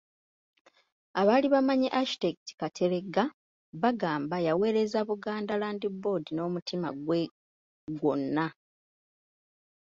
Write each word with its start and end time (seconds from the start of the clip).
Abaali 1.19 1.47
bamanyi 1.53 1.87
Architect 2.01 2.45
Kateregga 2.59 3.23
bagamba 3.81 4.35
yaweereza 4.47 4.99
Buganda 5.09 5.53
Land 5.61 5.83
Board 6.01 6.25
n'omutima 6.31 6.87
gwe 7.05 7.21
gwonna. 7.97 8.45